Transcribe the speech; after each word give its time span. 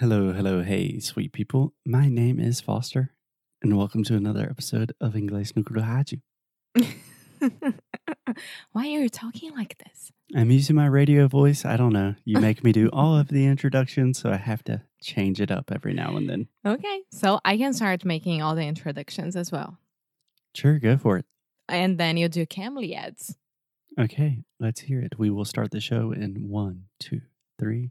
Hello, 0.00 0.32
hello, 0.32 0.62
hey, 0.62 0.98
sweet 0.98 1.30
people. 1.30 1.74
My 1.84 2.08
name 2.08 2.40
is 2.40 2.58
Foster, 2.58 3.12
and 3.60 3.76
welcome 3.76 4.02
to 4.04 4.16
another 4.16 4.48
episode 4.48 4.94
of 4.98 5.12
Inglês 5.12 5.54
no 5.54 5.62
Rádio. 5.62 6.22
Why 8.72 8.86
are 8.86 9.02
you 9.02 9.10
talking 9.10 9.54
like 9.54 9.76
this? 9.76 10.10
I'm 10.34 10.50
using 10.50 10.74
my 10.74 10.86
radio 10.86 11.28
voice. 11.28 11.66
I 11.66 11.76
don't 11.76 11.92
know. 11.92 12.14
You 12.24 12.40
make 12.40 12.64
me 12.64 12.72
do 12.72 12.88
all 12.94 13.14
of 13.14 13.28
the 13.28 13.44
introductions, 13.44 14.18
so 14.18 14.30
I 14.30 14.38
have 14.38 14.64
to 14.64 14.80
change 15.02 15.38
it 15.38 15.50
up 15.50 15.70
every 15.70 15.92
now 15.92 16.16
and 16.16 16.30
then. 16.30 16.48
Okay, 16.64 17.02
so 17.12 17.38
I 17.44 17.58
can 17.58 17.74
start 17.74 18.02
making 18.02 18.40
all 18.40 18.54
the 18.54 18.66
introductions 18.66 19.36
as 19.36 19.52
well. 19.52 19.76
Sure, 20.54 20.78
go 20.78 20.96
for 20.96 21.18
it. 21.18 21.26
And 21.68 21.98
then 21.98 22.16
you 22.16 22.30
do 22.30 22.46
Cambly 22.46 22.96
ads. 22.96 23.36
Okay, 24.00 24.44
let's 24.58 24.80
hear 24.80 25.02
it. 25.02 25.18
We 25.18 25.28
will 25.28 25.44
start 25.44 25.72
the 25.72 25.80
show 25.80 26.10
in 26.10 26.48
one, 26.48 26.84
two, 26.98 27.20
three. 27.58 27.90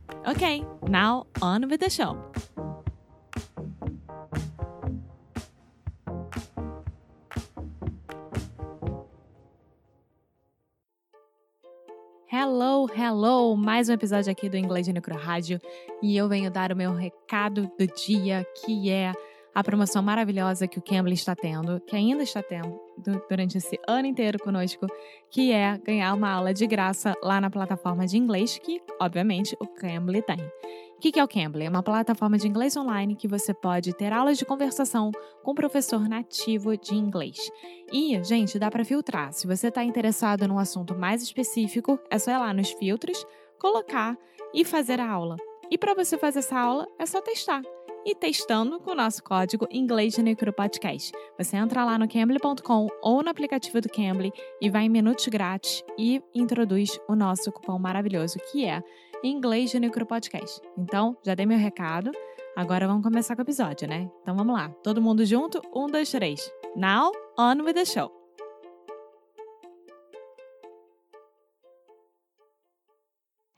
Okay, 0.27 0.63
now 0.87 1.25
on 1.41 1.67
with 1.67 1.79
the 1.79 1.89
show. 1.89 2.15
Hello, 12.27 12.85
hello! 12.85 13.55
Mais 13.55 13.89
um 13.89 13.93
episódio 13.93 14.31
aqui 14.31 14.47
do 14.47 14.55
Inglês 14.57 14.85
de 14.85 14.93
Necro 14.93 15.17
Rádio 15.17 15.59
e 16.03 16.15
eu 16.15 16.29
venho 16.29 16.51
dar 16.51 16.71
o 16.71 16.75
meu 16.75 16.93
recado 16.93 17.69
do 17.79 17.87
dia, 17.87 18.45
que 18.63 18.91
é 18.91 19.13
a 19.53 19.63
promoção 19.63 20.01
maravilhosa 20.01 20.67
que 20.67 20.79
o 20.79 20.81
Cambly 20.81 21.13
está 21.13 21.35
tendo, 21.35 21.79
que 21.81 21.95
ainda 21.95 22.23
está 22.23 22.41
tendo 22.41 22.79
durante 23.29 23.57
esse 23.57 23.79
ano 23.87 24.07
inteiro 24.07 24.39
conosco, 24.39 24.87
que 25.29 25.51
é 25.51 25.77
ganhar 25.77 26.13
uma 26.13 26.31
aula 26.31 26.53
de 26.53 26.65
graça 26.65 27.13
lá 27.21 27.41
na 27.41 27.49
plataforma 27.49 28.07
de 28.07 28.17
inglês 28.17 28.57
que, 28.57 28.81
obviamente, 28.99 29.55
o 29.59 29.67
Cambly 29.67 30.21
tem. 30.21 30.39
O 30.95 31.01
que 31.01 31.19
é 31.19 31.23
o 31.23 31.27
Cambly? 31.27 31.65
É 31.65 31.69
uma 31.69 31.81
plataforma 31.81 32.37
de 32.37 32.47
inglês 32.47 32.77
online 32.77 33.15
que 33.15 33.27
você 33.27 33.53
pode 33.53 33.91
ter 33.93 34.13
aulas 34.13 34.37
de 34.37 34.45
conversação 34.45 35.11
com 35.43 35.51
um 35.51 35.55
professor 35.55 36.07
nativo 36.07 36.77
de 36.77 36.93
inglês. 36.93 37.37
E, 37.91 38.23
gente, 38.23 38.59
dá 38.59 38.69
para 38.69 38.85
filtrar. 38.85 39.33
Se 39.33 39.47
você 39.47 39.69
está 39.69 39.83
interessado 39.83 40.47
num 40.47 40.59
assunto 40.59 40.95
mais 40.95 41.23
específico, 41.23 41.99
é 42.09 42.19
só 42.19 42.31
ir 42.31 42.37
lá 42.37 42.53
nos 42.53 42.69
filtros, 42.71 43.25
colocar 43.59 44.15
e 44.53 44.63
fazer 44.63 44.99
a 44.99 45.09
aula. 45.09 45.37
E 45.71 45.77
para 45.77 45.95
você 45.95 46.17
fazer 46.17 46.39
essa 46.39 46.59
aula, 46.59 46.85
é 46.99 47.05
só 47.05 47.21
testar 47.21 47.61
e 48.05 48.15
testando 48.15 48.79
com 48.79 48.91
o 48.91 48.95
nosso 48.95 49.23
código 49.23 49.67
Inglês 49.71 50.13
de 50.13 50.23
Necro 50.23 50.51
Podcast. 50.51 51.11
Você 51.37 51.55
entra 51.55 51.85
lá 51.85 51.97
no 51.97 52.07
Cambly.com 52.07 52.87
ou 53.01 53.23
no 53.23 53.29
aplicativo 53.29 53.79
do 53.79 53.89
Cambly 53.89 54.33
e 54.59 54.69
vai 54.69 54.83
em 54.83 54.89
minutos 54.89 55.27
grátis 55.27 55.83
e 55.97 56.21
introduz 56.33 56.99
o 57.07 57.15
nosso 57.15 57.51
cupom 57.51 57.79
maravilhoso 57.79 58.37
que 58.51 58.65
é 58.65 58.83
Inglês 59.23 59.71
de 59.71 59.79
Necro 59.79 60.05
Podcast. 60.05 60.59
Então, 60.77 61.15
já 61.23 61.35
dei 61.35 61.45
meu 61.45 61.57
recado. 61.57 62.11
Agora 62.55 62.87
vamos 62.87 63.03
começar 63.03 63.35
com 63.35 63.41
o 63.41 63.45
episódio, 63.45 63.87
né? 63.87 64.09
Então 64.21 64.35
vamos 64.35 64.53
lá. 64.53 64.69
Todo 64.83 65.01
mundo 65.01 65.25
junto? 65.25 65.61
Um, 65.73 65.87
dois, 65.87 66.11
três. 66.11 66.51
Now, 66.75 67.11
on 67.37 67.63
with 67.63 67.75
the 67.75 67.85
show. 67.85 68.20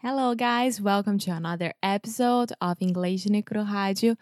Hello, 0.06 0.36
guys. 0.36 0.82
Welcome 0.82 1.18
to 1.20 1.32
another 1.32 1.74
episode 1.82 2.52
of 2.60 2.76
English 2.82 3.24
Necro 3.24 3.66
Rádio. 3.66 4.18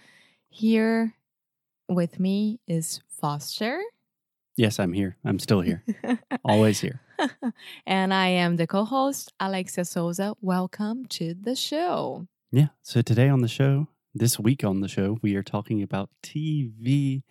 Here 0.47 1.15
with 1.89 2.19
me 2.19 2.59
is 2.67 3.01
Foster. 3.09 3.81
Yes, 4.55 4.79
I'm 4.79 4.93
here. 4.93 5.17
I'm 5.25 5.39
still 5.39 5.61
here. 5.61 5.83
Always 6.45 6.81
here. 6.81 7.01
and 7.87 8.13
I 8.13 8.27
am 8.27 8.57
the 8.57 8.67
co 8.67 8.85
host, 8.85 9.33
Alexia 9.39 9.83
Souza. 9.83 10.35
Welcome 10.39 11.07
to 11.17 11.33
the 11.33 11.55
show. 11.55 12.27
Yeah. 12.51 12.67
So 12.83 13.01
today 13.01 13.27
on 13.27 13.41
the 13.41 13.47
show, 13.47 13.87
this 14.13 14.37
week 14.37 14.63
on 14.63 14.81
the 14.81 14.87
show, 14.87 15.17
we 15.23 15.35
are 15.35 15.41
talking 15.41 15.81
about 15.81 16.11
TV 16.21 17.23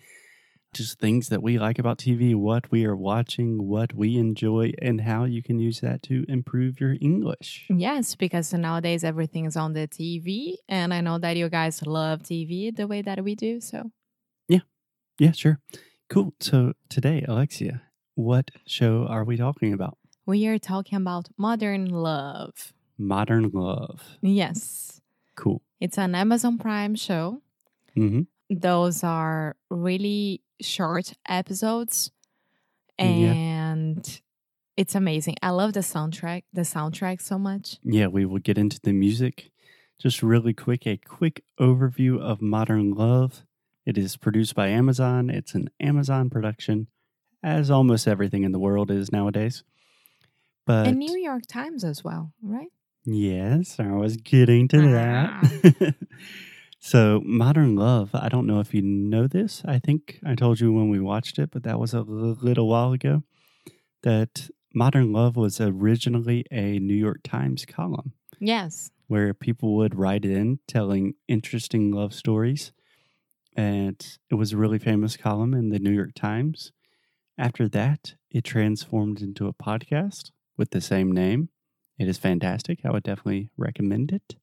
just 0.73 0.99
things 0.99 1.29
that 1.29 1.43
we 1.43 1.59
like 1.59 1.79
about 1.79 1.99
TV, 1.99 2.35
what 2.35 2.71
we 2.71 2.85
are 2.85 2.97
watching, 2.97 3.67
what 3.67 3.93
we 3.95 4.17
enjoy, 4.17 4.73
and 4.81 5.01
how 5.01 5.25
you 5.25 5.43
can 5.43 5.59
use 5.59 5.81
that 5.81 6.03
to 6.05 6.25
improve 6.29 6.81
your 6.81 6.97
English. 7.01 7.67
Yes, 7.69 8.15
because 8.15 8.53
nowadays 8.53 9.03
everything 9.03 9.47
is 9.47 9.57
on 9.57 9.73
the 9.73 9.89
TV, 9.89 10.55
and 10.69 10.95
I 10.95 11.01
know 11.01 11.19
that 11.19 11.37
you 11.37 11.49
guys 11.49 11.85
love 11.87 12.23
TV 12.23 12.75
the 12.75 12.87
way 12.87 13.03
that 13.03 13.23
we 13.25 13.35
do. 13.35 13.61
So, 13.61 13.91
yeah, 14.49 14.61
yeah, 15.19 15.33
sure. 15.33 15.61
Cool. 16.09 16.35
So, 16.41 16.75
today, 16.89 17.25
Alexia, 17.27 17.83
what 18.15 18.51
show 18.67 19.07
are 19.09 19.25
we 19.25 19.37
talking 19.37 19.73
about? 19.73 19.97
We 20.27 20.47
are 20.47 20.59
talking 20.59 20.97
about 20.97 21.29
Modern 21.37 21.87
Love. 21.87 22.73
Modern 22.97 23.51
Love. 23.53 24.19
Yes. 24.21 25.01
Cool. 25.35 25.63
It's 25.81 25.99
an 25.99 26.15
Amazon 26.15 26.59
Prime 26.59 26.95
show. 26.95 27.43
Mm-hmm. 27.97 28.23
Those 28.51 29.03
are 29.03 29.57
really 29.71 30.43
short 30.61 31.15
episodes 31.29 32.11
and 33.01 34.07
yeah. 34.07 34.15
it's 34.77 34.95
amazing. 34.95 35.37
I 35.43 35.51
love 35.51 35.73
the 35.73 35.81
soundtrack, 35.81 36.45
the 36.53 36.63
soundtrack 36.63 37.21
so 37.21 37.39
much. 37.39 37.79
Yeah, 37.83 38.07
we 38.09 38.25
will 38.25 38.39
get 38.39 38.59
into 38.59 38.79
the 38.83 38.93
music. 38.93 39.51
Just 40.01 40.23
really 40.23 40.55
quick, 40.55 40.87
a 40.87 40.97
quick 40.97 41.43
overview 41.59 42.21
of 42.21 42.41
Modern 42.41 42.93
Love. 42.93 43.45
It 43.85 43.99
is 43.99 44.17
produced 44.17 44.55
by 44.55 44.69
Amazon. 44.69 45.31
It's 45.31 45.55
an 45.55 45.71
Amazon 45.81 46.31
production, 46.31 46.89
as 47.43 47.71
almost 47.71 48.07
everything 48.07 48.45
in 48.45 48.53
the 48.53 48.59
world 48.59 48.91
is 48.91 49.13
nowadays. 49.13 49.65
But 50.67 50.87
and 50.87 50.99
New 50.99 51.19
York 51.19 51.43
Times 51.49 51.85
as 51.85 52.05
well, 52.05 52.33
right? 52.43 52.69
Yes, 53.05 53.77
I 53.79 53.93
was 53.93 54.17
getting 54.17 54.69
to 54.69 54.93
that. 54.93 55.31
Ah. 55.33 55.91
So, 56.83 57.21
Modern 57.27 57.77
Love, 57.77 58.11
I 58.15 58.31
don't 58.31 58.47
know 58.47 58.59
if 58.59 58.73
you 58.73 58.81
know 58.81 59.27
this. 59.27 59.63
I 59.67 59.79
think 59.79 60.19
I 60.25 60.35
told 60.35 60.61
you 60.61 60.73
when 60.73 60.89
we 60.89 60.99
watched 60.99 61.39
it, 61.39 61.51
but 61.51 61.63
that 61.65 61.79
was 61.79 61.93
a 61.93 62.01
little 62.01 62.69
while 62.69 62.93
ago. 62.93 63.23
That 64.03 64.49
Modern 64.75 65.13
Love 65.13 65.37
was 65.37 65.61
originally 65.61 66.47
a 66.51 66.79
New 66.79 66.95
York 66.95 67.21
Times 67.23 67.67
column. 67.67 68.15
Yes. 68.39 68.91
Where 69.09 69.35
people 69.35 69.77
would 69.77 69.95
write 69.95 70.25
in 70.25 70.61
telling 70.67 71.15
interesting 71.29 71.93
love 71.93 72.15
stories. 72.15 72.73
And 73.55 74.03
it 74.31 74.37
was 74.37 74.55
a 74.55 74.57
really 74.57 74.79
famous 74.79 75.19
column 75.19 75.53
in 75.53 75.69
the 75.69 75.79
New 75.79 75.93
York 75.93 76.15
Times. 76.15 76.73
After 77.37 77.69
that, 77.69 78.15
it 78.31 78.45
transformed 78.45 79.21
into 79.21 79.49
a 79.49 79.53
podcast 79.53 80.31
with 80.57 80.71
the 80.71 80.81
same 80.81 81.13
name. 81.13 81.51
It 81.99 82.09
is 82.09 82.17
fantastic. 82.17 82.87
I 82.87 82.91
would 82.91 83.03
definitely 83.03 83.51
recommend 83.59 84.13
it. 84.13 84.37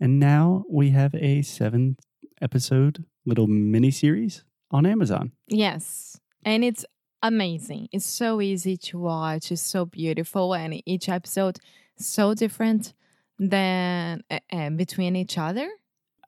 And 0.00 0.18
now 0.18 0.64
we 0.70 0.90
have 0.90 1.14
a 1.14 1.42
seven 1.42 1.96
episode 2.40 3.04
little 3.26 3.46
mini 3.46 3.90
series 3.90 4.44
on 4.70 4.86
Amazon. 4.86 5.32
Yes. 5.48 6.18
And 6.44 6.64
it's 6.64 6.84
amazing. 7.22 7.88
It's 7.92 8.06
so 8.06 8.40
easy 8.40 8.76
to 8.76 8.98
watch. 8.98 9.50
It's 9.50 9.62
so 9.62 9.84
beautiful. 9.84 10.54
And 10.54 10.82
each 10.86 11.08
episode 11.08 11.58
so 11.96 12.34
different 12.34 12.94
than 13.38 14.22
uh, 14.30 14.70
between 14.70 15.16
each 15.16 15.36
other. 15.36 15.68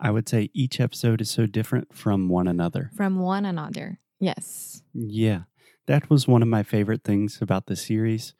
I 0.00 0.10
would 0.10 0.28
say 0.28 0.50
each 0.54 0.80
episode 0.80 1.20
is 1.20 1.30
so 1.30 1.46
different 1.46 1.94
from 1.94 2.28
one 2.28 2.48
another. 2.48 2.90
From 2.96 3.18
one 3.18 3.44
another. 3.44 4.00
Yes. 4.18 4.82
Yeah. 4.94 5.42
That 5.86 6.08
was 6.10 6.26
one 6.26 6.42
of 6.42 6.48
my 6.48 6.62
favorite 6.62 7.04
things 7.04 7.38
about 7.40 7.66
the 7.66 7.76
series. 7.76 8.34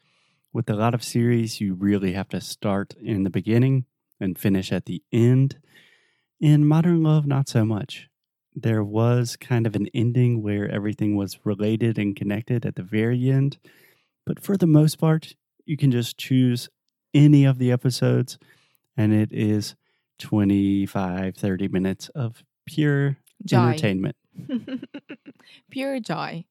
With 0.53 0.69
a 0.69 0.75
lot 0.75 0.95
of 0.95 1.05
series, 1.05 1.61
you 1.61 1.75
really 1.75 2.13
have 2.13 2.29
to 2.31 2.41
start 2.41 2.95
in 3.01 3.23
the 3.25 3.31
beginning 3.31 3.85
and 4.21 4.39
finish 4.39 4.73
at 4.73 4.87
the 4.87 5.03
end. 5.13 5.59
In 6.41 6.67
Modern 6.67 7.03
Love, 7.03 7.27
not 7.27 7.49
so 7.49 7.65
much. 7.65 8.09
There 8.55 8.83
was 8.83 9.37
kind 9.37 9.67
of 9.67 9.77
an 9.77 9.87
ending 9.95 10.43
where 10.43 10.69
everything 10.71 11.17
was 11.17 11.39
related 11.45 11.99
and 11.99 12.17
connected 12.17 12.67
at 12.67 12.75
the 12.77 12.83
very 12.83 13.31
end. 13.31 13.59
But 14.27 14.41
for 14.41 14.57
the 14.57 14.67
most 14.67 14.99
part, 14.99 15.35
you 15.65 15.77
can 15.77 15.91
just 15.91 16.19
choose 16.19 16.69
any 17.15 17.45
of 17.45 17.59
the 17.59 17.71
episodes, 17.73 18.39
and 18.97 19.13
it 19.13 19.33
is 19.33 19.75
25, 20.19 21.37
30 21.37 21.69
minutes 21.69 22.09
of 22.11 22.43
pure 22.67 23.17
Joy. 23.45 23.59
entertainment. 23.69 24.17
Pure 25.71 26.01
joy. 26.01 26.45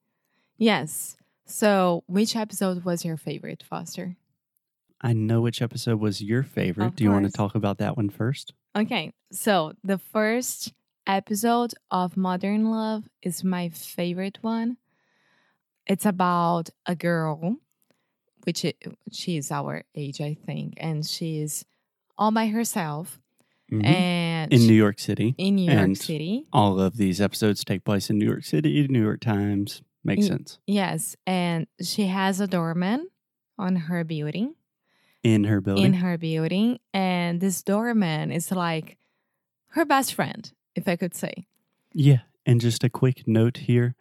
Yes. 0.58 1.16
So, 1.46 2.04
which 2.08 2.36
episode 2.36 2.84
was 2.84 3.06
your 3.06 3.18
favorite, 3.18 3.64
Foster? 3.68 4.18
I 5.02 5.14
know 5.14 5.42
which 5.42 5.62
episode 5.62 6.00
was 6.00 6.22
your 6.22 6.44
favorite. 6.44 6.88
Of 6.88 6.96
Do 6.96 7.04
you 7.04 7.12
want 7.12 7.26
to 7.26 7.32
talk 7.32 7.56
about 7.56 7.78
that 7.78 7.96
one 7.96 8.10
first? 8.10 8.54
Okay, 8.76 9.14
so 9.32 9.74
the 9.84 9.98
first 9.98 10.74
episode 11.08 11.74
of 11.90 12.18
Modern 12.18 12.70
Love 12.70 13.08
is 13.22 13.44
my 13.44 13.70
favorite 13.70 14.38
one. 14.42 14.78
It's 15.88 16.06
about 16.06 16.70
a 16.86 16.96
girl, 16.96 17.58
which 18.44 18.66
i 18.66 18.74
she 19.12 19.38
is 19.38 19.52
our 19.52 19.84
age, 19.96 20.22
I 20.22 20.36
think, 20.46 20.76
and 20.78 21.06
she's 21.06 21.66
all 22.18 22.32
by 22.32 22.48
herself. 22.48 23.20
Mhm. 23.72 23.86
And 23.86 24.54
In 24.54 24.68
New 24.68 24.74
York 24.74 25.00
City. 25.00 25.34
in 25.38 25.56
New 25.56 25.66
York 25.72 25.78
and- 25.78 25.98
City. 25.98 26.46
All 26.52 26.80
of 26.80 26.98
these 26.98 27.22
episodes 27.22 27.64
take 27.64 27.84
place 27.86 28.10
in 28.10 28.18
New 28.18 28.26
York 28.26 28.44
City, 28.44 28.88
New 28.88 29.02
York 29.02 29.22
Times. 29.22 29.82
Makes 30.04 30.24
Ye- 30.24 30.28
sense. 30.28 30.60
Yes, 30.66 31.16
and 31.28 31.68
she 31.82 32.06
has 32.08 32.40
a 32.40 32.48
doorman 32.48 33.10
on 33.58 33.76
her 33.88 34.04
building. 34.04 34.56
In 35.24 35.44
her 35.46 35.60
building. 35.62 35.84
in 35.86 35.94
her 35.96 36.18
building, 36.18 36.80
and 36.94 37.42
this 37.42 37.62
doorman 37.62 38.32
is 38.32 38.52
like 38.52 38.98
her 39.70 39.84
best 39.86 40.14
friend, 40.14 40.52
if 40.76 40.88
I 40.88 40.96
could 40.96 41.14
say. 41.14 41.46
Yeah. 41.94 42.20
And 42.46 42.62
just 42.62 42.84
a 42.86 42.90
quick 42.90 43.28
note 43.28 43.58
here. 43.58 43.96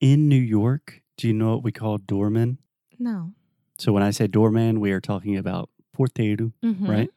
In 0.00 0.28
New 0.28 0.40
York, 0.40 1.00
do 1.16 1.28
you 1.28 1.32
know 1.34 1.52
what 1.54 1.62
we 1.62 1.70
call 1.72 1.98
doorman? 1.98 2.58
No. 2.98 3.32
So 3.78 3.92
when 3.92 4.02
I 4.02 4.10
say 4.10 4.26
doorman, 4.26 4.80
we 4.80 4.90
are 4.90 5.00
talking 5.00 5.36
about 5.36 5.70
portero, 5.96 6.52
Mhm. 6.62 6.88
right? 6.88 7.10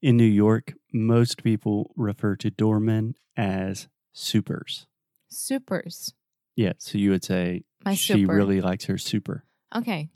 In 0.00 0.16
New 0.16 0.24
York, 0.24 0.74
most 0.92 1.42
people 1.42 1.92
refer 1.96 2.36
to 2.36 2.50
doormen 2.50 3.14
as 3.36 3.88
supers. 4.12 4.86
Supers. 5.28 6.14
Yeah. 6.56 6.74
So 6.78 6.96
you 6.98 7.10
would 7.10 7.24
say 7.24 7.64
My 7.84 7.94
she 7.94 8.12
super. 8.12 8.34
really 8.34 8.60
likes 8.60 8.84
her 8.84 8.98
super. 8.98 9.44
Okay. 9.74 10.10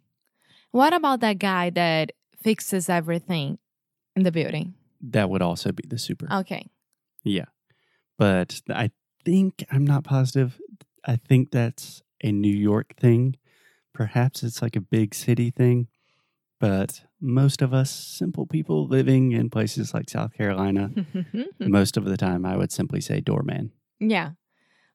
What 0.70 0.92
about 0.94 1.20
that 1.20 1.38
guy 1.38 1.70
that 1.70 2.12
fixes 2.43 2.88
everything 2.88 3.58
in 4.17 4.23
the 4.23 4.32
building? 4.32 4.75
That 5.00 5.31
would 5.31 5.43
also 5.43 5.73
be 5.73 5.85
the 5.87 5.99
super. 5.99 6.26
Okay. 6.32 6.69
Yeah. 7.23 7.46
But 8.19 8.61
I 8.69 8.90
think, 9.25 9.64
I'm 9.70 9.87
not 9.87 10.05
positive. 10.05 10.61
I 11.05 11.17
think 11.17 11.50
that's 11.50 12.02
a 12.23 12.32
New 12.32 12.55
York 12.55 12.94
thing. 12.96 13.37
Perhaps 13.94 14.43
it's 14.43 14.61
like 14.61 14.76
a 14.76 14.81
big 14.81 15.14
city 15.14 15.50
thing. 15.50 15.88
But 16.61 17.02
most 17.20 17.62
of 17.62 17.73
us 17.73 17.90
simple 17.90 18.44
people 18.44 18.88
living 18.88 19.31
in 19.31 19.49
places 19.50 19.94
like 19.94 20.11
South 20.11 20.32
Carolina, 20.34 20.91
most 21.61 21.96
of 21.96 22.05
the 22.05 22.17
time 22.17 22.44
I 22.44 22.56
would 22.56 22.73
simply 22.73 23.00
say 23.00 23.20
doorman. 23.20 23.73
yeah. 24.00 24.31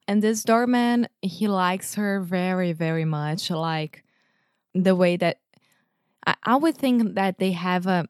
And 0.06 0.22
this 0.22 0.44
doorman, 0.44 1.08
he 1.22 1.48
likes 1.48 1.96
her 1.96 2.20
very, 2.20 2.74
very 2.74 3.06
much. 3.06 3.50
Like 3.50 4.04
the 4.74 4.98
way 4.98 5.16
that 5.16 5.40
I, 6.26 6.36
I 6.44 6.56
would 6.56 6.78
think 6.78 7.16
that 7.16 7.40
they 7.40 7.52
have 7.52 7.88
a. 7.88 8.08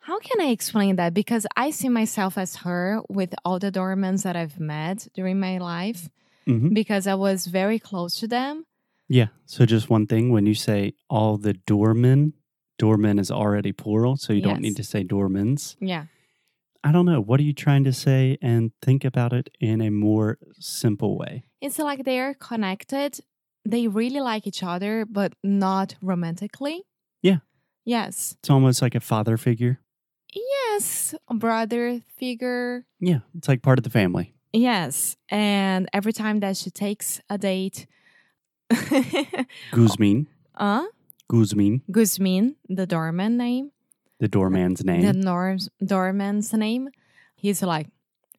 How 0.00 0.18
can 0.20 0.40
I 0.40 0.46
explain 0.50 0.96
that? 0.96 1.12
Because 1.12 1.46
I 1.56 1.70
see 1.70 1.88
myself 1.90 2.38
as 2.38 2.56
her 2.56 3.02
with 3.08 3.34
all 3.44 3.58
the 3.58 3.70
doormans 3.70 4.22
that 4.22 4.36
I've 4.36 4.58
met 4.58 5.06
during 5.14 5.38
my 5.38 5.58
life 5.58 6.08
hmm 6.46 6.72
because 6.72 7.06
I 7.06 7.14
was 7.14 7.46
very 7.46 7.78
close 7.78 8.18
to 8.20 8.26
them. 8.26 8.64
Yeah. 9.06 9.28
So 9.44 9.66
just 9.66 9.90
one 9.90 10.06
thing 10.06 10.32
when 10.32 10.46
you 10.46 10.54
say 10.54 10.94
all 11.08 11.36
the 11.36 11.52
doormen, 11.54 12.32
doormen 12.78 13.18
is 13.18 13.30
already 13.30 13.72
plural. 13.72 14.16
So 14.16 14.32
you 14.32 14.40
don't 14.40 14.60
need 14.60 14.76
to 14.76 14.84
say 14.84 15.04
doormans. 15.04 15.76
Yeah. 15.80 16.06
I 16.84 16.92
don't 16.92 17.06
know. 17.06 17.20
What 17.20 17.40
are 17.40 17.42
you 17.42 17.52
trying 17.52 17.84
to 17.84 17.92
say? 17.92 18.38
And 18.40 18.72
think 18.80 19.04
about 19.04 19.32
it 19.32 19.50
in 19.60 19.80
a 19.80 19.90
more 19.90 20.38
simple 20.58 21.18
way. 21.18 21.44
It's 21.60 21.78
like 21.78 22.04
they're 22.04 22.34
connected. 22.34 23.20
They 23.64 23.88
really 23.88 24.20
like 24.20 24.46
each 24.46 24.62
other, 24.62 25.04
but 25.04 25.34
not 25.42 25.96
romantically. 26.00 26.84
Yeah. 27.22 27.38
Yes. 27.84 28.36
It's 28.40 28.50
almost 28.50 28.82
like 28.82 28.94
a 28.94 29.00
father 29.00 29.36
figure. 29.36 29.80
Yes. 30.34 31.14
A 31.28 31.34
brother 31.34 32.00
figure. 32.16 32.84
Yeah. 33.00 33.20
It's 33.36 33.48
like 33.48 33.62
part 33.62 33.78
of 33.78 33.82
the 33.84 33.90
family. 33.90 34.34
Yes. 34.52 35.16
And 35.30 35.88
every 35.92 36.12
time 36.12 36.40
that 36.40 36.56
she 36.56 36.70
takes 36.70 37.20
a 37.30 37.38
date, 37.38 37.86
Guzmin. 39.72 40.26
uh, 40.56 40.84
Guzmin, 41.30 41.82
Guzmin, 41.90 42.54
the 42.68 42.86
doorman 42.86 43.36
name, 43.36 43.70
the 44.18 44.28
doorman's 44.28 44.84
name. 44.84 45.02
the 45.02 45.12
norm- 45.12 45.58
doorman's 45.84 46.52
name, 46.54 46.88
he's 47.36 47.62
like, 47.62 47.88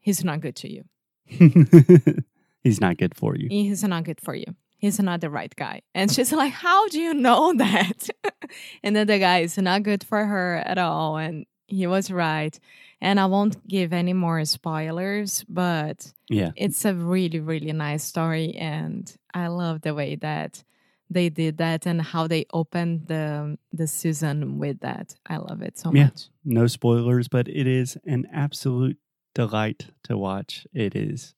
he's 0.02 0.24
not 0.24 0.42
good 0.42 0.56
to 0.58 0.72
you. 0.72 0.84
He's 2.62 2.82
not 2.82 2.98
good 2.98 3.16
for 3.16 3.38
you. 3.38 3.48
He's 3.50 3.84
not 3.84 4.04
good 4.04 4.20
for 4.20 4.36
you. 4.36 4.54
He's 4.80 5.00
not 5.00 5.22
the 5.22 5.30
right 5.30 5.54
guy. 5.56 5.82
And 5.94 6.12
she's 6.14 6.32
like, 6.34 6.54
How 6.54 6.88
do 6.88 7.00
you 7.00 7.14
know 7.14 7.54
that? 7.58 8.10
and 8.84 8.96
then 8.96 9.06
the 9.08 9.20
guy 9.20 9.40
is 9.42 9.58
not 9.58 9.84
good 9.84 10.04
for 10.04 10.26
her 10.26 10.56
at 10.66 10.78
all. 10.78 11.18
And 11.18 11.46
he 11.68 11.86
was 11.86 12.10
right. 12.10 12.58
And 13.02 13.20
I 13.20 13.28
won't 13.28 13.66
give 13.68 13.94
any 13.94 14.14
more 14.14 14.44
spoilers, 14.46 15.46
but 15.48 16.12
Yeah. 16.30 16.52
it's 16.56 16.84
a 16.86 16.94
really, 16.94 17.40
really 17.40 17.72
nice 17.72 18.04
story. 18.04 18.56
And 18.56 19.14
I 19.34 19.48
love 19.48 19.82
the 19.82 19.94
way 19.94 20.16
that 20.16 20.64
they 21.12 21.30
did 21.30 21.58
that 21.58 21.86
and 21.86 22.02
how 22.02 22.28
they 22.28 22.46
opened 22.54 23.08
the 23.08 23.58
the 23.74 23.88
season 23.88 24.60
with 24.60 24.80
that. 24.82 25.16
I 25.28 25.38
love 25.38 25.62
it 25.62 25.78
so 25.78 25.92
Yeah. 25.94 26.06
much. 26.06 26.28
No 26.46 26.68
spoilers, 26.68 27.28
but 27.28 27.48
it 27.48 27.68
is 27.68 27.98
an 28.06 28.28
absolute 28.32 28.98
delight 29.36 29.88
to 30.04 30.18
watch. 30.18 30.66
It 30.74 30.96
is 30.96 31.36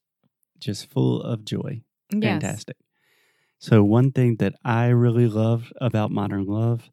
just 0.58 0.90
full 0.90 1.22
of 1.22 1.44
joy. 1.44 1.82
Yes. 2.12 2.22
Fantastic. 2.42 2.76
So, 3.62 3.84
one 3.84 4.10
thing 4.10 4.38
that 4.40 4.56
I 4.64 4.88
really 4.88 5.28
loved 5.28 5.72
about 5.80 6.10
Modern 6.10 6.46
Love, 6.46 6.90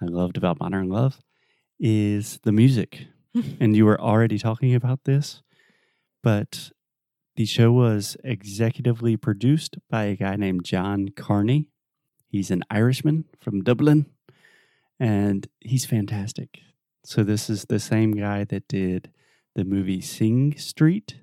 I 0.00 0.04
loved 0.04 0.36
about 0.36 0.60
Modern 0.60 0.88
Love, 0.88 1.20
is 1.80 2.38
the 2.44 2.52
music. 2.52 3.08
and 3.60 3.74
you 3.74 3.84
were 3.84 4.00
already 4.00 4.38
talking 4.38 4.76
about 4.76 5.02
this, 5.06 5.42
but 6.22 6.70
the 7.34 7.46
show 7.46 7.72
was 7.72 8.16
executively 8.24 9.20
produced 9.20 9.78
by 9.90 10.04
a 10.04 10.14
guy 10.14 10.36
named 10.36 10.64
John 10.64 11.08
Carney. 11.08 11.66
He's 12.28 12.52
an 12.52 12.62
Irishman 12.70 13.24
from 13.40 13.64
Dublin, 13.64 14.06
and 15.00 15.48
he's 15.58 15.84
fantastic. 15.84 16.60
So, 17.04 17.24
this 17.24 17.50
is 17.50 17.64
the 17.64 17.80
same 17.80 18.12
guy 18.12 18.44
that 18.44 18.68
did 18.68 19.10
the 19.56 19.64
movie 19.64 20.00
Sing 20.00 20.56
Street, 20.58 21.16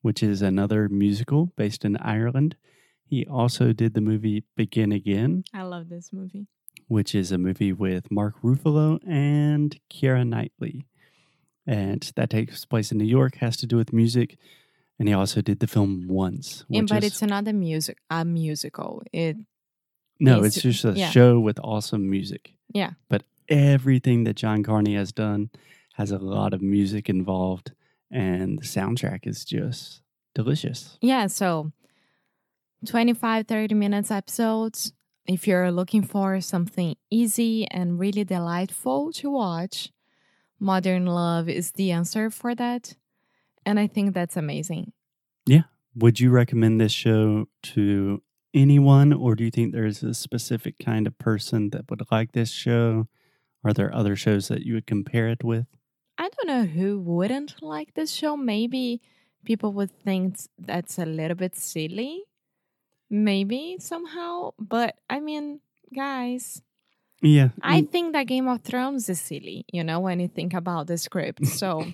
which 0.00 0.24
is 0.24 0.42
another 0.42 0.88
musical 0.88 1.52
based 1.54 1.84
in 1.84 1.96
Ireland. 1.98 2.56
He 3.12 3.26
also 3.26 3.74
did 3.74 3.92
the 3.92 4.00
movie 4.00 4.42
Begin 4.56 4.90
Again, 4.90 5.44
I 5.52 5.64
love 5.64 5.90
this 5.90 6.14
movie. 6.14 6.46
which 6.88 7.14
is 7.14 7.30
a 7.30 7.36
movie 7.36 7.70
with 7.70 8.10
Mark 8.10 8.36
Ruffalo 8.42 9.00
and 9.06 9.78
Keira 9.92 10.26
Knightley. 10.26 10.86
And 11.66 12.10
that 12.16 12.30
takes 12.30 12.64
place 12.64 12.90
in 12.90 12.96
New 12.96 13.04
York, 13.04 13.34
has 13.36 13.58
to 13.58 13.66
do 13.66 13.76
with 13.76 13.92
music. 13.92 14.38
And 14.98 15.08
he 15.08 15.14
also 15.14 15.42
did 15.42 15.60
the 15.60 15.66
film 15.66 16.06
Once. 16.08 16.64
And, 16.70 16.84
which 16.84 16.88
but 16.88 17.04
is- 17.04 17.12
it's 17.12 17.20
not 17.22 17.46
a 17.46 17.52
music 17.52 17.98
a 18.08 18.24
musical. 18.24 19.02
It 19.12 19.36
no, 20.18 20.38
it's- 20.38 20.56
it's 20.56 20.62
just 20.62 20.84
a 20.86 20.92
yeah. 20.92 21.10
show 21.10 21.38
with 21.38 21.60
awesome 21.62 22.08
music. 22.08 22.54
Yeah. 22.72 22.92
But 23.10 23.24
everything 23.46 24.24
that 24.24 24.36
John 24.36 24.62
Carney 24.62 24.94
has 24.94 25.12
done 25.12 25.50
has 25.96 26.10
a 26.12 26.18
lot 26.18 26.54
of 26.54 26.62
music 26.62 27.10
involved, 27.10 27.72
and 28.10 28.58
the 28.58 28.64
soundtrack 28.64 29.26
is 29.26 29.44
just 29.44 30.00
delicious. 30.34 30.96
Yeah, 31.02 31.26
so 31.26 31.72
25, 32.86 33.46
30 33.46 33.74
minutes 33.74 34.10
episodes. 34.10 34.92
If 35.26 35.46
you're 35.46 35.70
looking 35.70 36.02
for 36.02 36.40
something 36.40 36.96
easy 37.10 37.66
and 37.70 37.98
really 37.98 38.24
delightful 38.24 39.12
to 39.12 39.30
watch, 39.30 39.92
Modern 40.58 41.06
Love 41.06 41.48
is 41.48 41.72
the 41.72 41.92
answer 41.92 42.28
for 42.30 42.54
that. 42.56 42.94
And 43.64 43.78
I 43.78 43.86
think 43.86 44.14
that's 44.14 44.36
amazing. 44.36 44.92
Yeah. 45.46 45.62
Would 45.94 46.18
you 46.18 46.30
recommend 46.30 46.80
this 46.80 46.92
show 46.92 47.46
to 47.74 48.22
anyone, 48.54 49.12
or 49.12 49.34
do 49.34 49.44
you 49.44 49.50
think 49.50 49.72
there's 49.72 50.02
a 50.02 50.14
specific 50.14 50.78
kind 50.78 51.06
of 51.06 51.18
person 51.18 51.70
that 51.70 51.88
would 51.88 52.02
like 52.10 52.32
this 52.32 52.50
show? 52.50 53.08
Are 53.64 53.72
there 53.72 53.94
other 53.94 54.16
shows 54.16 54.48
that 54.48 54.62
you 54.62 54.74
would 54.74 54.86
compare 54.86 55.28
it 55.28 55.44
with? 55.44 55.66
I 56.18 56.28
don't 56.28 56.46
know 56.46 56.64
who 56.64 57.00
wouldn't 57.00 57.62
like 57.62 57.94
this 57.94 58.10
show. 58.10 58.36
Maybe 58.36 59.00
people 59.44 59.72
would 59.72 59.90
think 59.90 60.36
that's 60.58 60.98
a 60.98 61.06
little 61.06 61.36
bit 61.36 61.56
silly. 61.56 62.24
Maybe 63.12 63.76
somehow. 63.78 64.54
But 64.58 64.96
I 65.10 65.20
mean, 65.20 65.60
guys, 65.94 66.62
Yeah, 67.20 67.50
I 67.62 67.82
mm, 67.82 67.90
think 67.90 68.14
that 68.14 68.26
Game 68.26 68.48
of 68.48 68.62
Thrones 68.62 69.08
is 69.08 69.20
silly, 69.20 69.66
you 69.72 69.84
know, 69.84 70.00
when 70.00 70.18
you 70.18 70.28
think 70.28 70.54
about 70.54 70.88
the 70.88 70.96
script. 70.98 71.46
So 71.60 71.84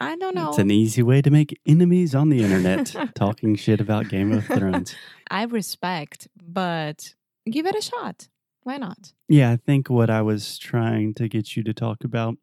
I 0.00 0.16
don't 0.16 0.34
know. 0.34 0.48
It's 0.48 0.58
an 0.58 0.70
easy 0.72 1.02
way 1.02 1.22
to 1.22 1.30
make 1.30 1.60
enemies 1.66 2.14
on 2.14 2.30
the 2.30 2.42
internet 2.42 2.94
talking 3.14 3.54
shit 3.54 3.80
about 3.80 4.08
Game 4.08 4.32
of 4.32 4.44
Thrones. 4.46 4.96
I 5.30 5.44
respect, 5.44 6.26
but 6.42 7.14
give 7.48 7.66
it 7.66 7.76
a 7.76 7.82
shot. 7.82 8.28
Why 8.64 8.78
not? 8.78 9.12
Yeah, 9.28 9.50
I 9.52 9.56
think 9.56 9.90
what 9.90 10.10
I 10.10 10.22
was 10.22 10.58
trying 10.58 11.14
to 11.14 11.28
get 11.28 11.54
you 11.54 11.62
to 11.64 11.74
talk 11.74 12.02
about 12.02 12.36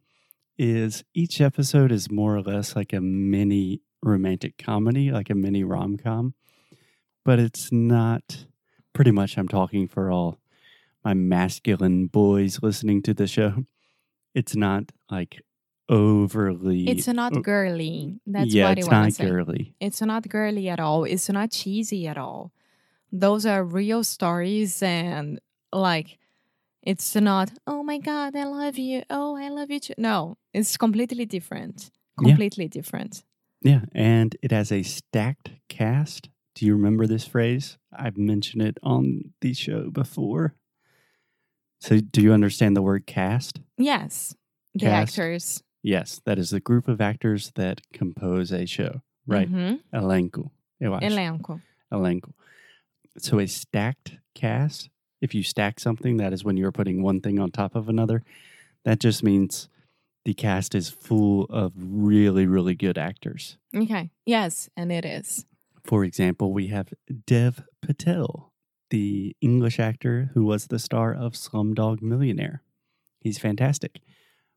is 0.57 1.03
each 1.15 1.41
episode 1.41 1.91
is 1.91 2.11
more 2.11 2.35
or 2.37 2.41
less 2.43 2.75
like 2.75 2.93
a 2.93 3.01
mini 3.01 3.81
romantic 4.03 4.57
comedy, 4.57 5.11
like 5.11 5.29
a 5.31 5.35
mini 5.35 5.63
rom 5.63 5.97
com, 5.97 6.35
but 7.23 7.39
it's 7.39 7.71
not 7.71 8.45
pretty 8.93 9.11
much. 9.11 9.37
I'm 9.37 9.47
talking 9.47 9.87
for 9.87 10.11
all 10.11 10.39
my 11.03 11.13
masculine 11.13 12.07
boys 12.07 12.59
listening 12.61 13.01
to 13.03 13.13
the 13.13 13.27
show. 13.27 13.65
It's 14.33 14.55
not 14.55 14.91
like 15.09 15.41
overly. 15.89 16.87
It's 16.87 17.07
not 17.07 17.43
girly. 17.43 18.19
That's 18.25 18.53
yeah, 18.53 18.69
what 18.69 18.77
it's 18.79 18.89
not 18.89 19.05
to 19.05 19.11
say. 19.11 19.25
girly. 19.25 19.75
It's 19.79 20.01
not 20.01 20.27
girly 20.29 20.69
at 20.69 20.79
all. 20.79 21.03
It's 21.03 21.29
not 21.29 21.51
cheesy 21.51 22.07
at 22.07 22.17
all. 22.17 22.51
Those 23.11 23.45
are 23.45 23.63
real 23.63 24.03
stories 24.03 24.81
and 24.81 25.39
like 25.73 26.17
it's 26.81 27.15
not, 27.15 27.51
oh 27.67 27.83
my 27.83 27.99
god, 27.99 28.35
I 28.35 28.45
love 28.45 28.77
you. 28.77 29.03
Oh, 29.09 29.35
I 29.35 29.49
love 29.49 29.69
you 29.69 29.79
too. 29.79 29.93
No, 29.97 30.37
it's 30.53 30.77
completely 30.77 31.25
different. 31.25 31.91
Yeah. 32.19 32.29
Completely 32.29 32.67
different. 32.67 33.23
Yeah, 33.61 33.81
and 33.93 34.35
it 34.41 34.51
has 34.51 34.71
a 34.71 34.81
stacked 34.81 35.51
cast. 35.69 36.29
Do 36.61 36.67
you 36.67 36.73
remember 36.75 37.07
this 37.07 37.25
phrase? 37.25 37.79
I've 37.91 38.19
mentioned 38.19 38.61
it 38.61 38.77
on 38.83 39.33
the 39.41 39.51
show 39.51 39.89
before. 39.89 40.53
So, 41.79 41.99
do 41.99 42.21
you 42.21 42.33
understand 42.33 42.77
the 42.77 42.83
word 42.83 43.07
cast? 43.07 43.61
Yes. 43.79 44.35
The 44.75 44.81
Cast. 44.85 45.17
actors. 45.17 45.63
Yes, 45.81 46.21
that 46.25 46.37
is 46.37 46.51
the 46.51 46.59
group 46.59 46.87
of 46.87 47.01
actors 47.01 47.51
that 47.55 47.81
compose 47.93 48.51
a 48.51 48.67
show, 48.67 49.01
right? 49.25 49.51
Mhm. 49.51 49.79
Elenco. 49.91 50.51
Elenco. 50.79 51.63
Elenco. 51.91 52.33
So, 53.17 53.39
a 53.39 53.47
stacked 53.47 54.17
cast, 54.35 54.91
if 55.19 55.33
you 55.33 55.41
stack 55.41 55.79
something, 55.79 56.17
that 56.17 56.31
is 56.31 56.43
when 56.43 56.57
you're 56.57 56.71
putting 56.71 57.01
one 57.01 57.21
thing 57.21 57.39
on 57.39 57.49
top 57.49 57.73
of 57.73 57.89
another. 57.89 58.23
That 58.85 58.99
just 58.99 59.23
means 59.23 59.67
the 60.25 60.35
cast 60.35 60.75
is 60.75 60.89
full 60.91 61.45
of 61.45 61.73
really, 61.75 62.45
really 62.45 62.75
good 62.75 62.99
actors. 62.99 63.57
Okay. 63.75 64.11
Yes, 64.27 64.69
and 64.77 64.91
it 64.91 65.05
is. 65.05 65.47
For 65.83 66.03
example, 66.03 66.53
we 66.53 66.67
have 66.67 66.93
Dev 67.25 67.63
Patel, 67.81 68.51
the 68.89 69.35
English 69.41 69.79
actor 69.79 70.31
who 70.33 70.43
was 70.45 70.67
the 70.67 70.79
star 70.79 71.13
of 71.13 71.33
Slumdog 71.33 72.01
Millionaire. 72.01 72.63
He's 73.19 73.37
fantastic. 73.39 74.01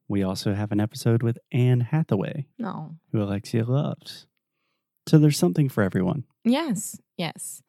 We 0.09 0.23
also 0.23 0.55
have 0.55 0.71
an 0.73 0.81
episode 0.81 1.23
with 1.23 1.39
Anne 1.51 1.81
Hathaway, 1.81 2.47
No. 2.59 2.97
who 3.13 3.23
Alexia 3.23 3.65
loves. 3.65 4.27
So 5.07 5.19
there's 5.19 5.39
something 5.39 5.69
for 5.69 5.83
everyone. 5.83 6.25
Yes. 6.45 6.99
Yes. 7.17 7.63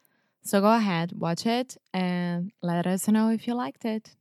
So 0.43 0.61
go 0.61 0.73
ahead, 0.73 1.13
watch 1.17 1.45
it, 1.45 1.77
and 1.93 2.51
let 2.61 2.85
us 2.85 3.07
know 3.07 3.29
if 3.29 3.47
you 3.47 3.55
liked 3.55 3.83
it. 3.85 4.15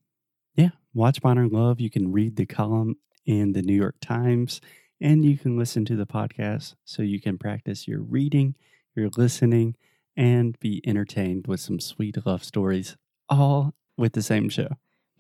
Yeah, 0.55 0.71
watch 0.95 1.23
Modern 1.23 1.49
Love. 1.49 1.81
You 1.81 1.91
can 1.91 2.12
read 2.12 2.37
the 2.37 2.47
column 2.47 2.97
in 3.26 3.53
the 3.53 3.62
New 3.62 3.75
York 3.75 3.97
Times, 4.00 4.61
and 5.00 5.25
you 5.25 5.37
can 5.37 5.59
listen 5.59 5.85
to 5.87 5.97
the 5.97 6.07
podcast 6.07 6.75
so 6.85 7.03
you 7.03 7.21
can 7.21 7.37
practice 7.37 7.87
your 7.87 8.00
reading, 8.00 8.55
your 8.96 9.10
listening, 9.16 9.76
and 10.16 10.58
be 10.60 10.80
entertained 10.86 11.46
with 11.46 11.60
some 11.60 11.80
sweet 11.80 12.16
love 12.24 12.44
stories, 12.44 12.96
all 13.28 13.74
with 13.96 14.12
the 14.12 14.22
same 14.22 14.48
show. 14.48 14.68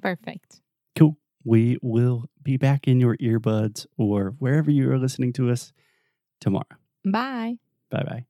Perfect. 0.00 0.60
Cool. 0.96 1.16
We 1.44 1.78
will 1.82 2.30
be 2.42 2.56
back 2.56 2.86
in 2.88 3.00
your 3.00 3.16
earbuds 3.18 3.86
or 3.96 4.34
wherever 4.38 4.70
you 4.70 4.90
are 4.90 4.98
listening 4.98 5.32
to 5.34 5.50
us 5.50 5.72
tomorrow. 6.40 6.64
Bye. 7.04 7.58
Bye 7.90 8.04
bye. 8.04 8.26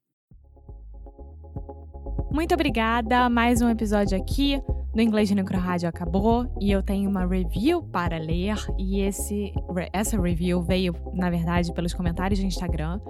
Muito 2.32 2.54
obrigada. 2.54 3.28
Mais 3.28 3.62
um 3.62 3.68
episódio 3.68 4.18
aqui 4.20 4.60
do 4.94 5.02
Inglês 5.02 5.28
de 5.28 5.34
Necro 5.34 5.58
Rádio 5.58 5.88
acabou 5.88 6.46
e 6.60 6.70
eu 6.70 6.82
tenho 6.82 7.10
uma 7.10 7.26
review 7.26 7.82
para 7.82 8.16
ler. 8.16 8.56
E 8.78 9.00
esse, 9.00 9.52
essa 9.92 10.20
review 10.20 10.62
veio, 10.62 10.94
na 11.14 11.28
verdade, 11.28 11.72
pelos 11.72 11.92
comentários 11.92 12.38
do 12.38 12.46
Instagram 12.46 13.00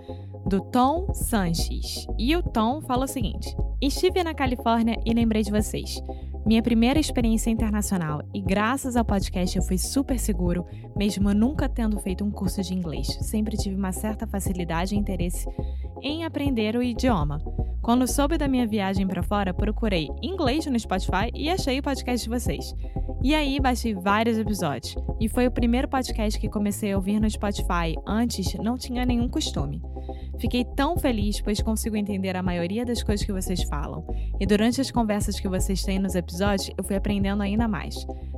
do 0.46 0.60
Tom 0.60 1.12
Sanches. 1.12 2.06
E 2.18 2.34
o 2.34 2.42
Tom 2.42 2.80
falou 2.80 3.04
o 3.04 3.08
seguinte: 3.08 3.54
Estive 3.80 4.24
na 4.24 4.34
Califórnia 4.34 4.98
e 5.04 5.12
lembrei 5.12 5.42
de 5.42 5.50
vocês. 5.50 6.00
Minha 6.46 6.62
primeira 6.62 7.00
experiência 7.00 7.48
internacional 7.48 8.20
e 8.34 8.40
graças 8.40 8.96
ao 8.96 9.04
podcast 9.04 9.56
eu 9.56 9.62
fui 9.62 9.78
super 9.78 10.18
seguro, 10.18 10.66
mesmo 10.94 11.32
nunca 11.32 11.70
tendo 11.70 11.98
feito 11.98 12.22
um 12.22 12.30
curso 12.30 12.62
de 12.62 12.74
inglês. 12.74 13.06
Sempre 13.22 13.56
tive 13.56 13.74
uma 13.76 13.92
certa 13.92 14.26
facilidade 14.26 14.94
e 14.94 14.98
interesse 14.98 15.46
em 16.02 16.24
aprender 16.24 16.76
o 16.76 16.82
idioma. 16.82 17.42
Quando 17.84 18.08
soube 18.08 18.38
da 18.38 18.48
minha 18.48 18.66
viagem 18.66 19.06
para 19.06 19.22
fora, 19.22 19.52
procurei 19.52 20.08
inglês 20.22 20.64
no 20.64 20.80
Spotify 20.80 21.30
e 21.34 21.50
achei 21.50 21.78
o 21.78 21.82
podcast 21.82 22.24
de 22.24 22.34
vocês. 22.34 22.74
E 23.22 23.34
aí 23.34 23.60
baixei 23.60 23.94
vários 23.94 24.38
episódios. 24.38 24.96
E 25.20 25.28
foi 25.28 25.46
o 25.46 25.50
primeiro 25.50 25.86
podcast 25.86 26.40
que 26.40 26.48
comecei 26.48 26.92
a 26.92 26.96
ouvir 26.96 27.20
no 27.20 27.28
Spotify. 27.28 27.94
Antes 28.06 28.54
não 28.54 28.78
tinha 28.78 29.04
nenhum 29.04 29.28
costume. 29.28 29.82
Fiquei 30.40 30.64
tão 30.64 30.96
feliz, 30.96 31.42
pois 31.42 31.60
consigo 31.60 31.94
entender 31.94 32.34
a 32.36 32.42
maioria 32.42 32.86
das 32.86 33.02
coisas 33.02 33.24
que 33.24 33.32
vocês 33.32 33.62
falam. 33.64 34.02
E 34.40 34.46
durante 34.46 34.80
as 34.80 34.90
conversas 34.90 35.38
que 35.38 35.46
vocês 35.46 35.82
têm 35.82 35.98
nos 35.98 36.14
episódios, 36.14 36.70
eu 36.78 36.84
fui 36.84 36.96
aprendendo 36.96 37.42
ainda 37.42 37.68
mais. 37.68 37.94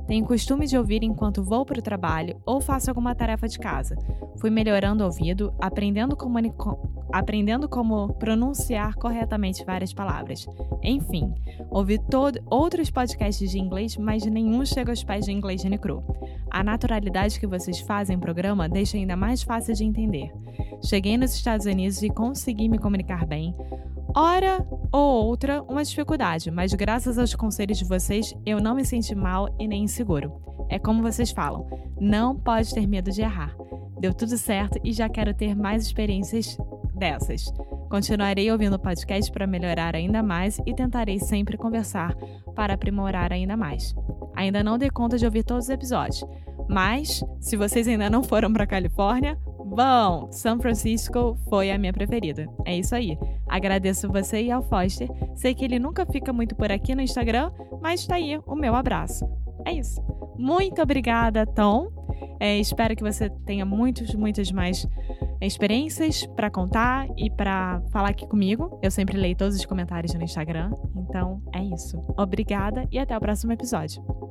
Tenho 0.07 0.25
costume 0.25 0.65
de 0.65 0.77
ouvir 0.77 1.03
enquanto 1.03 1.43
vou 1.43 1.65
para 1.65 1.79
o 1.79 1.81
trabalho 1.81 2.41
ou 2.45 2.61
faço 2.61 2.89
alguma 2.89 3.13
tarefa 3.13 3.47
de 3.47 3.59
casa. 3.59 3.95
Fui 4.37 4.49
melhorando 4.49 5.03
o 5.03 5.07
ouvido, 5.07 5.53
aprendendo, 5.59 6.15
comuni- 6.15 6.53
aprendendo 7.11 7.67
como 7.67 8.13
pronunciar 8.13 8.95
corretamente 8.95 9.65
várias 9.65 9.93
palavras. 9.93 10.47
Enfim, 10.81 11.33
ouvi 11.69 11.99
todo, 11.99 12.39
outros 12.49 12.89
podcasts 12.89 13.51
de 13.51 13.59
inglês, 13.59 13.97
mas 13.97 14.25
nenhum 14.25 14.65
chega 14.65 14.91
aos 14.91 15.03
pés 15.03 15.25
de 15.25 15.31
inglês 15.31 15.61
de 15.61 15.69
Nicru. 15.69 16.01
A 16.49 16.63
naturalidade 16.63 17.39
que 17.39 17.47
vocês 17.47 17.79
fazem 17.81 18.15
no 18.15 18.21
programa 18.21 18.69
deixa 18.69 18.95
ainda 18.95 19.15
mais 19.17 19.43
fácil 19.43 19.73
de 19.73 19.83
entender. 19.83 20.31
Cheguei 20.85 21.17
nos 21.17 21.33
Estados 21.33 21.65
Unidos 21.65 22.01
e 22.01 22.09
consegui 22.09 22.69
me 22.69 22.77
comunicar 22.77 23.25
bem. 23.25 23.53
Hora 24.15 24.65
ou 24.91 25.25
outra, 25.25 25.61
uma 25.63 25.83
dificuldade, 25.83 26.51
mas 26.51 26.73
graças 26.73 27.17
aos 27.17 27.33
conselhos 27.35 27.77
de 27.77 27.85
vocês, 27.85 28.33
eu 28.45 28.59
não 28.59 28.75
me 28.75 28.85
senti 28.85 29.13
mal 29.13 29.53
e 29.59 29.67
nem 29.67 29.83
inseguro. 29.83 30.33
É 30.69 30.77
como 30.79 31.01
vocês 31.01 31.31
falam, 31.31 31.67
não 31.99 32.35
pode 32.35 32.73
ter 32.73 32.87
medo 32.87 33.11
de 33.11 33.21
errar. 33.21 33.55
Deu 33.99 34.13
tudo 34.13 34.37
certo 34.37 34.79
e 34.83 34.93
já 34.93 35.09
quero 35.09 35.33
ter 35.33 35.55
mais 35.55 35.85
experiências 35.85 36.57
dessas. 36.93 37.51
Continuarei 37.89 38.51
ouvindo 38.51 38.75
o 38.75 38.79
podcast 38.79 39.31
para 39.31 39.47
melhorar 39.47 39.95
ainda 39.95 40.21
mais 40.21 40.59
e 40.65 40.73
tentarei 40.73 41.19
sempre 41.19 41.57
conversar 41.57 42.13
para 42.55 42.73
aprimorar 42.73 43.31
ainda 43.31 43.55
mais. 43.55 43.95
Ainda 44.35 44.63
não 44.63 44.77
dei 44.77 44.89
conta 44.89 45.17
de 45.17 45.25
ouvir 45.25 45.43
todos 45.43 45.65
os 45.65 45.69
episódios, 45.69 46.23
mas 46.67 47.23
se 47.39 47.55
vocês 47.55 47.87
ainda 47.87 48.09
não 48.09 48.21
foram 48.21 48.51
para 48.51 48.67
Califórnia, 48.67 49.37
vão! 49.65 50.31
São 50.31 50.59
Francisco 50.59 51.37
foi 51.49 51.71
a 51.71 51.77
minha 51.77 51.93
preferida. 51.93 52.47
É 52.65 52.77
isso 52.77 52.93
aí. 52.93 53.17
Agradeço 53.47 54.11
você 54.11 54.43
e 54.43 54.51
ao 54.51 54.61
Foster. 54.63 55.09
Sei 55.35 55.53
que 55.53 55.65
ele 55.65 55.79
nunca 55.79 56.05
fica 56.05 56.33
muito 56.33 56.55
por 56.55 56.71
aqui 56.71 56.93
no 56.95 57.01
Instagram, 57.01 57.51
mas 57.81 58.05
tá 58.05 58.15
aí 58.15 58.39
o 58.45 58.55
meu 58.55 58.75
abraço. 58.75 59.27
É 59.65 59.71
isso. 59.71 60.01
Muito 60.37 60.81
obrigada, 60.81 61.45
Tom. 61.45 61.89
É, 62.39 62.57
espero 62.57 62.95
que 62.95 63.03
você 63.03 63.29
tenha 63.45 63.65
muitos, 63.65 64.13
muitas 64.13 64.51
mais 64.51 64.87
experiências 65.41 66.25
para 66.25 66.49
contar 66.49 67.07
e 67.17 67.29
para 67.29 67.81
falar 67.91 68.09
aqui 68.09 68.27
comigo. 68.27 68.79
Eu 68.81 68.91
sempre 68.91 69.17
leio 69.17 69.35
todos 69.35 69.55
os 69.55 69.65
comentários 69.65 70.13
no 70.13 70.23
Instagram. 70.23 70.71
Então 70.95 71.41
é 71.53 71.63
isso. 71.63 71.97
Obrigada 72.17 72.87
e 72.91 72.99
até 72.99 73.17
o 73.17 73.19
próximo 73.19 73.51
episódio. 73.51 74.26